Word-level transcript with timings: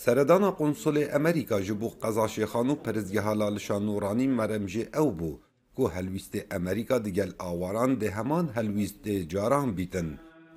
سەردانا 0.00 0.48
قونسڵی 0.58 1.04
ئەمریکا 1.12 1.58
ji 1.66 1.74
بۆ 1.80 1.88
qezaşêxan 2.04 2.68
û 2.74 2.76
perزgehala 2.84 3.48
li 3.54 3.60
şanûranî 3.66 4.28
merem 4.38 4.66
jê 4.72 4.82
ew 5.00 5.08
bû 5.18 5.30
ku 5.76 5.84
helwîstê 5.94 6.40
ئەمریکا 6.52 7.04
digel 7.04 7.32
awaran 7.38 7.90
dê 8.00 8.10
heman 8.10 8.48
helwîstê 8.56 9.28
caran 9.28 9.76
bîtin 9.76 10.08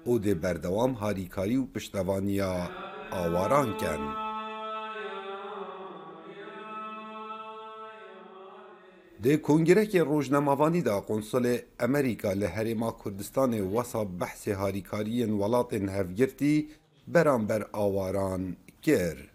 û 0.07 0.11
dê 0.23 0.43
berdewam 0.43 0.93
harîkarî 0.93 1.55
û 1.63 1.71
piştevaniya 1.73 2.71
awaran 3.11 3.78
ken. 3.78 4.01
Dê 9.24 9.42
kongreekê 9.42 10.06
rojnemavanî 10.06 10.86
da 10.86 10.92
qonsolê 11.10 11.56
Emerîka 11.81 12.29
li 12.29 12.46
Herêma 12.46 12.90
Kurdistanê 13.02 13.62
wesa 13.76 13.99
behsê 14.20 14.54
harîkariyên 14.54 15.31
welatên 15.40 15.88
hevgirtî 15.97 16.70
beramber 17.08 17.63
awaran 17.73 18.44
متفکر 18.94 19.34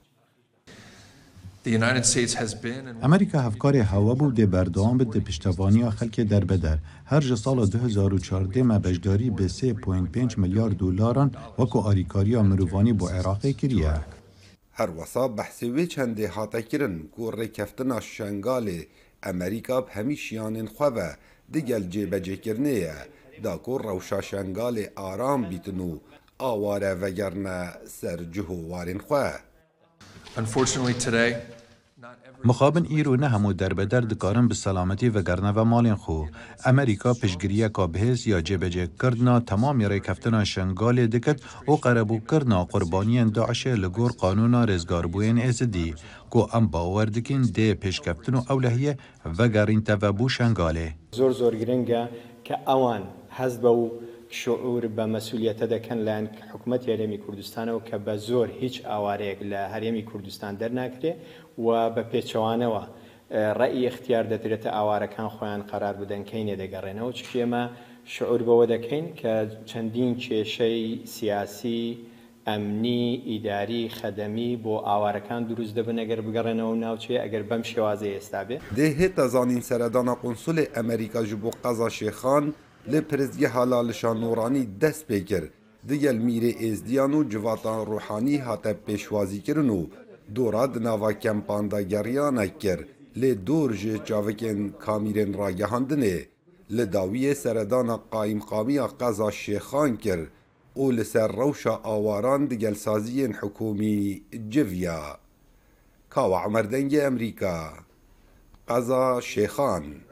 امریکا 3.02 3.38
هوا 3.40 3.70
هوا 3.82 4.14
بود 4.14 4.34
دی 4.34 4.46
بەردەوام 4.52 4.96
به 4.98 5.04
دی 5.04 5.20
پشتوانی 5.20 5.82
و 5.82 5.90
خەلکێ 5.90 6.28
دەربەدەر 6.32 6.78
هەر 7.10 7.20
ژە 7.28 7.36
ساڵە 7.44 7.64
2004 7.70 8.44
دێمە 8.52 8.78
بەشداری 8.84 9.30
به 9.30 9.48
3.5 9.48 10.38
میلیارد 10.38 10.76
دولاران 10.76 11.30
هر 11.58 11.66
ئاریکاریە 11.68 12.38
بحث 12.40 12.50
وی 12.52 12.58
چنده 12.58 12.94
کریە. 13.52 13.94
هەروەسا 14.80 15.26
بەحسێوێ 15.36 15.86
چەندێ 15.94 16.26
شنگال 18.00 18.66
امریکا 19.22 19.80
به 19.80 19.92
همیشیان 19.92 20.66
ئەمریکا 20.66 20.90
دیگل 21.52 21.82
جه 21.88 22.06
بجه 22.06 22.36
کرنه 22.36 22.92
دا 23.42 23.56
کو 23.56 23.78
روشا 23.78 24.20
شنگال 24.20 24.82
آرام 24.96 25.42
بیتنو 25.48 25.98
آواره 26.40 26.94
و 27.44 27.68
سر 27.84 28.16
جهو 28.32 28.68
وارین 28.70 28.98
خواه. 28.98 29.32
مخابن 32.44 32.86
ایرو 32.88 33.16
نه 33.16 33.28
همو 33.28 33.52
در 33.52 33.72
به 33.72 33.86
درد 33.86 34.48
به 34.48 34.54
سلامتی 34.54 35.08
و 35.08 35.22
گرنه 35.22 35.50
و 35.50 35.64
مالین 35.64 35.94
خو 35.94 36.22
امریکا 36.64 37.14
پشگریه 37.14 37.68
بهز 37.68 38.26
یا 38.26 38.40
جبه 38.40 38.70
جه 38.70 38.88
کردنا 39.02 39.40
تمام 39.40 39.80
یره 39.80 40.00
کفتنا 40.00 40.44
شنگال 40.44 41.06
دکت 41.06 41.40
و 41.68 41.72
قربو 41.72 42.20
کردنا 42.30 42.64
قربانی 42.64 43.24
داعش 43.30 43.66
لگور 43.66 44.10
قانونا 44.10 44.64
رزگار 44.64 45.06
بوین 45.06 45.40
ازدی 45.42 45.94
که 46.32 46.56
ام 46.56 46.66
باور 46.66 47.04
دکین 47.04 47.42
ده 47.42 47.74
پش 47.74 48.00
و 48.08 48.52
اولهیه 48.52 48.96
و 49.38 49.48
گرین 49.48 49.82
تفبو 49.82 50.28
شنگاله 50.28 50.94
زور 51.12 51.30
زور 51.30 51.54
گرنگه 51.56 52.08
که 52.44 52.68
اوان 52.70 53.02
حزب 53.38 53.66
او. 53.66 53.92
شعور 54.32 54.82
بە 54.96 55.04
مەسوولیەتە 55.14 55.66
دەکەن 55.74 55.98
لایەن 56.06 56.26
حکوومەت 56.52 56.82
یارێمی 56.90 57.18
کوردستانەوە 57.24 57.80
کە 57.88 57.96
بە 58.06 58.14
زۆر 58.28 58.46
هیچ 58.60 58.76
ئاوارەیەک 58.90 59.40
لە 59.52 59.60
هەرێمی 59.74 60.04
کوردستان 60.10 60.52
دەرناکرێ 60.60 61.12
و 61.58 61.66
بە 61.94 62.02
پێچەوانەوە 62.12 62.82
ڕێی 63.60 63.84
اختیار 63.90 64.24
دەترێتە 64.32 64.70
ئاوارەکان 64.76 65.28
خۆیان 65.34 65.62
قرار 65.70 65.94
بدەنکەین 66.00 66.46
نێدەگەڕێنەوە 66.50 67.12
چێمە 67.20 67.64
شعور 68.14 68.40
بەوە 68.48 68.64
دەکەین 68.72 69.06
کە 69.20 69.34
چەندین 69.70 70.12
کێشەی 70.24 70.80
سیاسی 71.16 71.84
ئەمنی 72.48 73.06
ئیداری 73.30 73.90
خەدەمی 73.98 74.50
بۆ 74.64 74.74
ئاوارەکان 74.88 75.42
دروست 75.50 75.72
دەبن 75.78 75.96
ئەگەر 76.02 76.20
بگەڕێنەوە 76.26 76.74
ناوچێ 76.84 77.16
ئەگەر 77.24 77.42
بەم 77.50 77.62
شێوازە 77.70 78.08
ئێستا 78.14 78.40
بێ 78.48 78.56
دێ 78.78 78.86
هێتە 79.00 79.24
زانین 79.34 79.62
سەردانە 79.68 80.14
قنسولی 80.22 80.68
ئەمریکا 80.74 81.20
ژ 81.28 81.30
بۆ 81.42 81.50
قەزا 81.64 81.88
شێخان 81.98 82.46
لی 82.86 83.00
پرزگی 83.00 83.44
حالا 83.46 83.82
لشان 83.82 84.20
نورانی 84.20 84.66
دست 84.80 85.06
بکر 85.08 85.44
دیگل 85.88 86.18
میر 86.26 86.44
ازدیان 86.72 87.14
و 87.14 87.24
جواتان 87.24 87.86
روحانی 87.86 88.36
حتی 88.36 88.72
پیشوازی 88.72 89.40
کرن 89.40 89.70
و 89.70 89.86
دورا 90.34 90.66
دناوا 90.66 91.12
کمپاندا 91.12 91.80
گریان 91.82 92.38
اکر 92.38 92.80
لی 93.16 93.34
دور 93.34 93.72
جه 93.76 93.98
چاوکن 93.98 94.68
کامیرن 94.68 95.32
را 95.34 95.50
گهاندنه 95.50 96.16
لی 96.70 96.84
داوی 96.86 97.34
سردان 97.34 97.96
قایم 97.96 98.38
قامی 98.40 98.80
قضا 98.80 99.30
شیخان 99.30 99.96
کر 99.96 100.20
او 100.74 100.90
لسر 100.90 101.28
روش 101.36 101.66
آواران 101.66 102.42
دیگل 102.44 102.74
سازی 102.74 103.24
حکومی 103.24 104.22
جویا 104.52 105.02
کاو 106.10 106.32
عمر 106.34 106.62
دنگ 106.62 106.98
امریکا 107.00 107.72
قضا 108.68 109.20
شیخان 109.20 110.09